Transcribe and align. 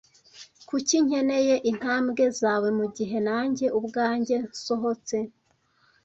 Kuki 0.67 0.95
nkeneye 1.05 1.55
intambwe 1.69 2.23
zawe 2.39 2.69
mugihe 2.77 3.17
nanjye 3.27 3.65
ubwanjye 3.79 4.35
nsohotse? 4.47 5.17